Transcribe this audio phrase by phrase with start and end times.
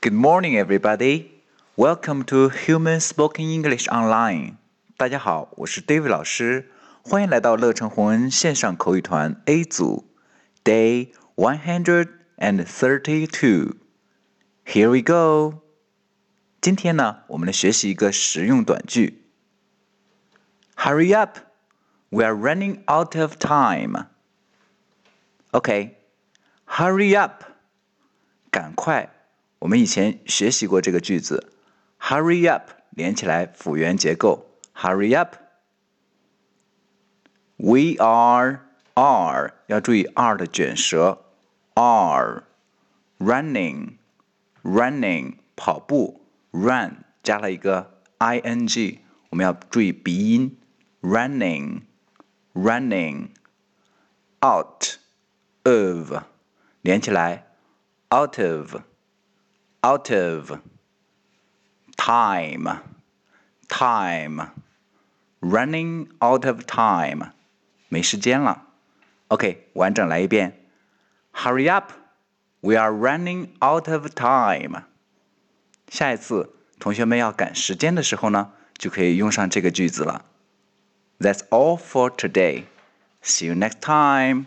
[0.00, 1.30] Good morning, everybody.
[1.76, 4.56] Welcome to Human Spoken English Online.
[4.96, 6.70] 大家好，我是 David 老师，
[7.02, 10.08] 欢迎来到乐成宏恩线上口语团 A 组，
[10.62, 13.76] Day one hundred and thirty-two.
[14.64, 15.62] Here we go.
[16.60, 19.24] 今天呢，我们来学习一个实用短句。
[20.76, 21.38] Hurry up!
[22.10, 24.06] We are running out of time.
[25.50, 25.98] OK,
[26.66, 27.44] hurry up.
[28.50, 29.10] 赶快。
[29.59, 31.51] 我们以前学习过这个句子
[31.99, 35.35] ，hurry up 连起来辅元结构，hurry up。
[37.57, 38.61] We are
[38.93, 41.25] are 要注意 are 的卷舌
[41.73, 42.43] ，are
[43.19, 43.97] running
[44.63, 48.99] running 跑步，run 加了一个 i n g，
[49.29, 50.57] 我们要注意鼻音
[51.01, 51.81] ，running
[52.53, 53.31] running
[54.39, 54.85] out
[55.63, 56.23] of
[56.81, 57.47] 连起来
[58.09, 58.88] ，out of。
[59.82, 60.58] out of
[61.96, 62.80] time
[63.68, 64.48] time
[65.40, 67.32] running out of time
[67.88, 68.66] 没时间了。
[69.28, 70.60] OK，完整来一遍。
[71.32, 71.92] Hurry up,
[72.60, 74.84] we are running out of time。
[75.88, 80.24] 下一次同学们要赶时间的时候呢，就可以用上这个句子了。
[81.18, 82.64] That's all for today.
[83.22, 84.46] See you next time.